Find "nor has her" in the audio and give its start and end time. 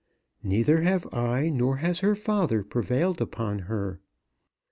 1.49-2.15